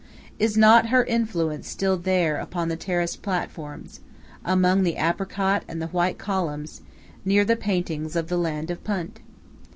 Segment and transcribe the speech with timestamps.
[0.39, 3.99] Is not her influence still there upon the terraced platforms,
[4.43, 6.81] among the apricot and the white columns,
[7.23, 9.19] near the paintings of the land of Punt?